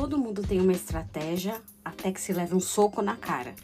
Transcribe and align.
Todo 0.00 0.16
mundo 0.16 0.40
tem 0.40 0.58
uma 0.58 0.72
estratégia 0.72 1.60
até 1.84 2.10
que 2.10 2.18
se 2.18 2.32
leve 2.32 2.54
um 2.54 2.58
soco 2.58 3.02
na 3.02 3.16
cara. 3.16 3.54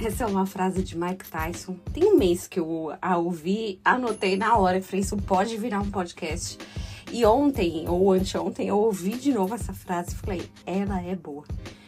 Essa 0.00 0.24
é 0.24 0.26
uma 0.26 0.46
frase 0.46 0.82
de 0.82 0.96
Mike 0.96 1.28
Tyson. 1.28 1.76
Tem 1.92 2.06
um 2.06 2.16
mês 2.16 2.48
que 2.48 2.58
eu 2.58 2.94
a 3.02 3.18
ouvi, 3.18 3.78
anotei 3.84 4.38
na 4.38 4.56
hora, 4.56 4.80
falei, 4.80 5.02
isso 5.02 5.18
pode 5.18 5.54
virar 5.58 5.82
um 5.82 5.90
podcast. 5.90 6.56
E 7.12 7.26
ontem, 7.26 7.86
ou 7.86 8.10
anteontem, 8.10 8.68
eu 8.68 8.78
ouvi 8.78 9.18
de 9.18 9.34
novo 9.34 9.54
essa 9.54 9.74
frase 9.74 10.14
e 10.14 10.14
falei, 10.14 10.50
ela 10.64 11.02
é 11.02 11.14
boa. 11.14 11.44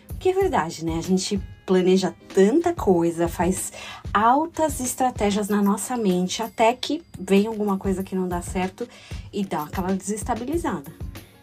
Porque 0.08 0.28
é 0.28 0.34
verdade, 0.34 0.84
né? 0.84 0.98
A 0.98 1.02
gente 1.02 1.40
planeja 1.64 2.14
tanta 2.34 2.74
coisa, 2.74 3.26
faz 3.26 3.72
altas 4.12 4.80
estratégias 4.80 5.48
na 5.48 5.62
nossa 5.62 5.96
mente, 5.96 6.42
até 6.42 6.74
que 6.74 7.02
vem 7.18 7.46
alguma 7.46 7.78
coisa 7.78 8.02
que 8.02 8.14
não 8.14 8.28
dá 8.28 8.42
certo 8.42 8.86
e 9.32 9.46
dá 9.46 9.62
aquela 9.62 9.94
desestabilizada. 9.94 10.92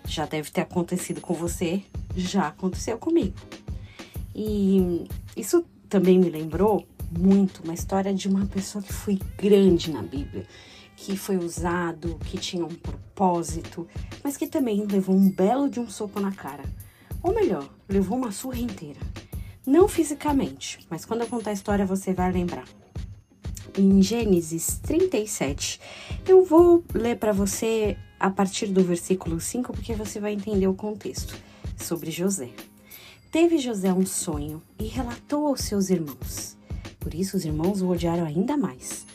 Já 0.07 0.27
deve 0.27 0.51
ter 0.51 0.61
acontecido 0.61 1.19
com 1.19 1.33
você, 1.33 1.83
já 2.15 2.47
aconteceu 2.47 2.97
comigo. 2.97 3.35
E 4.35 5.07
isso 5.35 5.63
também 5.87 6.19
me 6.19 6.29
lembrou 6.29 6.85
muito 7.17 7.63
uma 7.63 7.73
história 7.73 8.13
de 8.13 8.27
uma 8.27 8.45
pessoa 8.45 8.83
que 8.83 8.91
foi 8.91 9.19
grande 9.37 9.91
na 9.91 10.01
Bíblia, 10.01 10.45
que 10.95 11.15
foi 11.15 11.37
usado, 11.37 12.19
que 12.25 12.37
tinha 12.37 12.65
um 12.65 12.75
propósito, 12.75 13.87
mas 14.23 14.35
que 14.35 14.47
também 14.47 14.85
levou 14.85 15.15
um 15.15 15.29
belo 15.29 15.69
de 15.69 15.79
um 15.79 15.89
soco 15.89 16.19
na 16.19 16.31
cara. 16.31 16.63
Ou 17.23 17.33
melhor, 17.33 17.67
levou 17.87 18.17
uma 18.17 18.31
surra 18.31 18.59
inteira. 18.59 18.99
Não 19.65 19.87
fisicamente, 19.87 20.79
mas 20.89 21.05
quando 21.05 21.21
eu 21.21 21.27
contar 21.27 21.51
a 21.51 21.53
história 21.53 21.85
você 21.85 22.13
vai 22.13 22.31
lembrar. 22.31 22.65
Em 23.77 24.01
Gênesis 24.01 24.79
37, 24.83 25.79
eu 26.27 26.43
vou 26.45 26.83
ler 26.93 27.17
para 27.17 27.33
você 27.33 27.97
a 28.19 28.29
partir 28.29 28.67
do 28.67 28.83
versículo 28.83 29.39
5, 29.39 29.73
porque 29.73 29.93
você 29.93 30.19
vai 30.19 30.33
entender 30.33 30.67
o 30.67 30.73
contexto 30.73 31.35
sobre 31.77 32.11
José. 32.11 32.49
Teve 33.31 33.57
José 33.57 33.91
um 33.91 34.05
sonho 34.05 34.61
e 34.79 34.85
relatou 34.85 35.47
aos 35.47 35.61
seus 35.61 35.89
irmãos. 35.89 36.55
Por 36.99 37.13
isso 37.13 37.37
os 37.37 37.45
irmãos 37.45 37.81
o 37.81 37.89
odiaram 37.89 38.25
ainda 38.25 38.55
mais. 38.55 39.05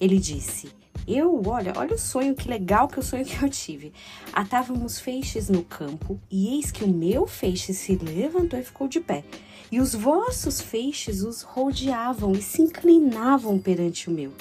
Ele 0.00 0.18
disse: 0.18 0.70
Eu, 1.06 1.42
olha, 1.46 1.72
olha 1.76 1.94
o 1.94 1.98
sonho, 1.98 2.34
que 2.34 2.48
legal 2.48 2.86
que 2.88 3.00
o 3.00 3.02
sonho 3.02 3.24
que 3.24 3.42
eu 3.42 3.48
tive. 3.48 3.92
Atávamos 4.32 4.98
feixes 5.00 5.48
no 5.48 5.64
campo, 5.64 6.20
e 6.30 6.54
eis 6.54 6.70
que 6.70 6.84
o 6.84 6.88
meu 6.88 7.26
feixe 7.26 7.74
se 7.74 7.96
levantou 7.96 8.58
e 8.58 8.62
ficou 8.62 8.86
de 8.86 9.00
pé. 9.00 9.24
E 9.70 9.80
os 9.80 9.94
vossos 9.94 10.60
feixes 10.60 11.22
os 11.22 11.42
rodeavam 11.42 12.32
e 12.32 12.40
se 12.40 12.62
inclinavam 12.62 13.58
perante 13.58 14.08
o 14.08 14.12
meu. 14.12 14.32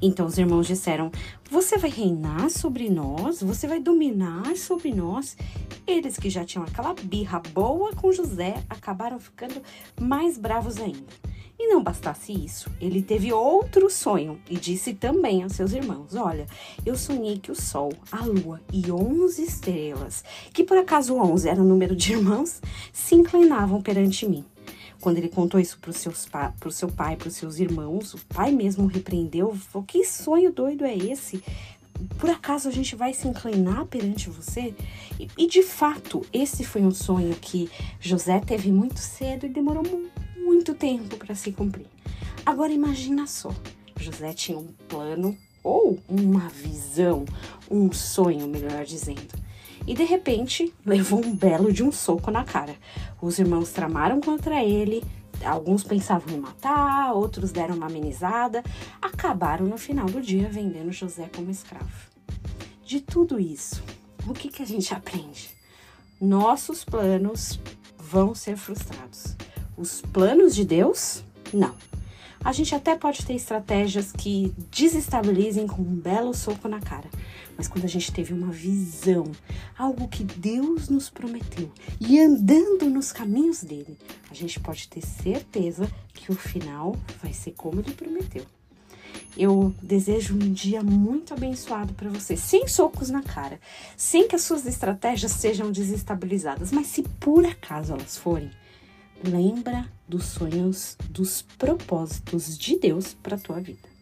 Então 0.00 0.26
os 0.26 0.38
irmãos 0.38 0.66
disseram: 0.66 1.10
Você 1.50 1.78
vai 1.78 1.90
reinar 1.90 2.50
sobre 2.50 2.90
nós? 2.90 3.42
Você 3.42 3.66
vai 3.66 3.80
dominar 3.80 4.56
sobre 4.56 4.92
nós? 4.92 5.36
Eles 5.86 6.16
que 6.16 6.30
já 6.30 6.44
tinham 6.44 6.64
aquela 6.64 6.94
birra 6.94 7.40
boa 7.52 7.92
com 7.92 8.12
José 8.12 8.62
acabaram 8.68 9.18
ficando 9.18 9.62
mais 10.00 10.36
bravos 10.36 10.78
ainda. 10.78 11.36
E 11.58 11.68
não 11.68 11.82
bastasse 11.82 12.32
isso, 12.32 12.70
ele 12.78 13.00
teve 13.00 13.32
outro 13.32 13.88
sonho 13.88 14.38
e 14.48 14.56
disse 14.56 14.92
também 14.92 15.42
aos 15.42 15.54
seus 15.54 15.72
irmãos: 15.72 16.14
Olha, 16.14 16.46
eu 16.84 16.96
sonhei 16.96 17.38
que 17.38 17.50
o 17.50 17.54
sol, 17.54 17.92
a 18.12 18.24
lua 18.24 18.60
e 18.70 18.90
onze 18.92 19.42
estrelas, 19.42 20.22
que 20.52 20.62
por 20.62 20.76
acaso 20.76 21.16
onze 21.16 21.48
era 21.48 21.60
o 21.60 21.64
número 21.64 21.96
de 21.96 22.12
irmãos, 22.12 22.60
se 22.92 23.14
inclinavam 23.14 23.80
perante 23.80 24.28
mim. 24.28 24.44
Quando 25.00 25.18
ele 25.18 25.28
contou 25.28 25.60
isso 25.60 25.78
para 25.78 25.90
o 25.90 26.72
seu 26.72 26.88
pai, 26.88 27.16
para 27.16 27.28
os 27.28 27.34
seus 27.34 27.58
irmãos, 27.58 28.14
o 28.14 28.18
pai 28.26 28.50
mesmo 28.50 28.86
repreendeu, 28.86 29.54
falou: 29.54 29.86
Que 29.86 30.04
sonho 30.04 30.52
doido 30.52 30.84
é 30.84 30.96
esse? 30.96 31.42
Por 32.18 32.28
acaso 32.28 32.68
a 32.68 32.72
gente 32.72 32.94
vai 32.94 33.14
se 33.14 33.26
inclinar 33.26 33.86
perante 33.86 34.28
você? 34.28 34.74
E, 35.18 35.28
e 35.36 35.46
de 35.46 35.62
fato, 35.62 36.24
esse 36.32 36.64
foi 36.64 36.82
um 36.82 36.90
sonho 36.90 37.34
que 37.36 37.70
José 38.00 38.40
teve 38.40 38.70
muito 38.70 38.98
cedo 38.98 39.46
e 39.46 39.48
demorou 39.48 39.82
muito 40.36 40.74
tempo 40.74 41.16
para 41.16 41.34
se 41.34 41.52
cumprir. 41.52 41.86
Agora 42.44 42.72
imagina 42.72 43.26
só, 43.26 43.50
José 43.98 44.32
tinha 44.32 44.58
um 44.58 44.68
plano 44.88 45.36
ou 45.62 45.98
uma 46.08 46.48
visão, 46.48 47.24
um 47.70 47.90
sonho, 47.92 48.46
melhor 48.46 48.84
dizendo 48.84 49.45
e 49.86 49.94
de 49.94 50.04
repente 50.04 50.72
levou 50.84 51.24
um 51.24 51.34
belo 51.34 51.72
de 51.72 51.82
um 51.82 51.92
soco 51.92 52.30
na 52.30 52.44
cara. 52.44 52.74
Os 53.20 53.38
irmãos 53.38 53.70
tramaram 53.70 54.20
contra 54.20 54.62
ele, 54.62 55.04
alguns 55.44 55.84
pensavam 55.84 56.34
em 56.34 56.40
matar, 56.40 57.12
outros 57.12 57.52
deram 57.52 57.76
uma 57.76 57.86
amenizada, 57.86 58.62
acabaram 59.00 59.66
no 59.66 59.78
final 59.78 60.06
do 60.06 60.20
dia 60.20 60.48
vendendo 60.48 60.92
José 60.92 61.30
como 61.34 61.50
escravo. 61.50 62.10
De 62.84 63.00
tudo 63.00 63.38
isso, 63.38 63.82
o 64.26 64.32
que, 64.32 64.48
que 64.48 64.62
a 64.62 64.66
gente 64.66 64.92
aprende? 64.94 65.50
Nossos 66.20 66.84
planos 66.84 67.60
vão 67.98 68.34
ser 68.34 68.56
frustrados. 68.56 69.36
Os 69.76 70.00
planos 70.00 70.54
de 70.54 70.64
Deus, 70.64 71.22
não. 71.52 71.74
A 72.46 72.52
gente 72.52 72.76
até 72.76 72.94
pode 72.94 73.26
ter 73.26 73.34
estratégias 73.34 74.12
que 74.12 74.54
desestabilizem 74.70 75.66
com 75.66 75.82
um 75.82 75.96
belo 75.96 76.32
soco 76.32 76.68
na 76.68 76.78
cara, 76.78 77.10
mas 77.56 77.66
quando 77.66 77.86
a 77.86 77.88
gente 77.88 78.12
teve 78.12 78.32
uma 78.32 78.52
visão, 78.52 79.32
algo 79.76 80.06
que 80.06 80.22
Deus 80.22 80.88
nos 80.88 81.10
prometeu 81.10 81.68
e 82.00 82.20
andando 82.20 82.88
nos 82.88 83.10
caminhos 83.10 83.64
dele, 83.64 83.98
a 84.30 84.34
gente 84.34 84.60
pode 84.60 84.86
ter 84.86 85.04
certeza 85.04 85.90
que 86.14 86.30
o 86.30 86.36
final 86.36 86.94
vai 87.20 87.32
ser 87.32 87.50
como 87.50 87.80
ele 87.80 87.92
prometeu. 87.92 88.46
Eu 89.36 89.74
desejo 89.82 90.36
um 90.36 90.52
dia 90.52 90.84
muito 90.84 91.34
abençoado 91.34 91.94
para 91.94 92.08
você, 92.08 92.36
sem 92.36 92.68
socos 92.68 93.10
na 93.10 93.24
cara, 93.24 93.58
sem 93.96 94.28
que 94.28 94.36
as 94.36 94.42
suas 94.42 94.64
estratégias 94.66 95.32
sejam 95.32 95.72
desestabilizadas, 95.72 96.70
mas 96.70 96.86
se 96.86 97.02
por 97.02 97.44
acaso 97.44 97.92
elas 97.92 98.16
forem, 98.16 98.52
lembra 99.22 99.90
dos 100.08 100.24
sonhos, 100.24 100.96
dos 101.10 101.42
propósitos 101.58 102.58
de 102.58 102.78
Deus 102.78 103.14
para 103.14 103.38
tua 103.38 103.60
vida. 103.60 103.95